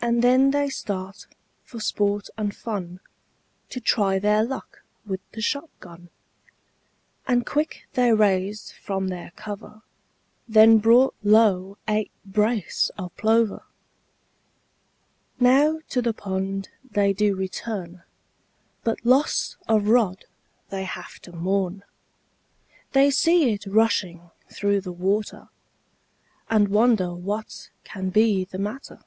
[0.00, 1.26] And then they start
[1.64, 3.00] for sport and fun,
[3.70, 6.08] To try their luck with the shot gun,
[7.26, 9.82] And quick they raised from their cover,
[10.46, 13.64] Then brought low eight brace of plover.
[15.40, 18.04] Now to the pond they do return,
[18.84, 20.26] But loss of rod
[20.70, 21.82] they have to mourn,
[22.92, 25.48] They see it rushing through the water,
[26.48, 29.00] And wonder what can be the matter.